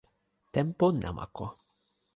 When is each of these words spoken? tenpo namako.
tenpo 0.53 0.85
namako. 1.03 1.45